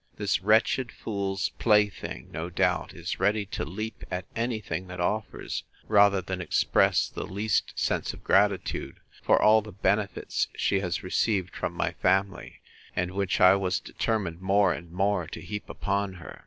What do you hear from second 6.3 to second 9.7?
express the least sense of gratitude for all